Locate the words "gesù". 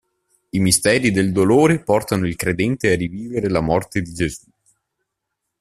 4.15-4.47